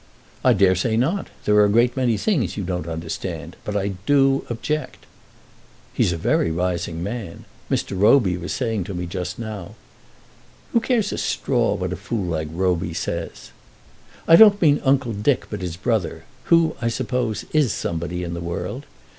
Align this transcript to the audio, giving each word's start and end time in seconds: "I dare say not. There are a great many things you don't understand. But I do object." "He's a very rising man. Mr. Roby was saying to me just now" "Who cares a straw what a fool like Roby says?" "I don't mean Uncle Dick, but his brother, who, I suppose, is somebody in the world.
"I 0.43 0.53
dare 0.53 0.73
say 0.73 0.97
not. 0.97 1.27
There 1.45 1.53
are 1.57 1.65
a 1.65 1.69
great 1.69 1.95
many 1.95 2.17
things 2.17 2.57
you 2.57 2.63
don't 2.63 2.87
understand. 2.87 3.55
But 3.63 3.77
I 3.77 3.89
do 4.07 4.47
object." 4.49 5.05
"He's 5.93 6.11
a 6.11 6.17
very 6.17 6.49
rising 6.49 7.03
man. 7.03 7.45
Mr. 7.69 7.95
Roby 7.95 8.35
was 8.35 8.51
saying 8.51 8.85
to 8.85 8.95
me 8.95 9.05
just 9.05 9.37
now" 9.37 9.75
"Who 10.73 10.79
cares 10.79 11.13
a 11.13 11.19
straw 11.19 11.75
what 11.75 11.93
a 11.93 11.97
fool 11.97 12.25
like 12.25 12.47
Roby 12.51 12.95
says?" 12.95 13.51
"I 14.27 14.37
don't 14.37 14.59
mean 14.59 14.81
Uncle 14.83 15.13
Dick, 15.13 15.45
but 15.51 15.61
his 15.61 15.77
brother, 15.77 16.23
who, 16.45 16.75
I 16.81 16.87
suppose, 16.87 17.45
is 17.53 17.71
somebody 17.71 18.23
in 18.23 18.33
the 18.33 18.41
world. 18.41 18.87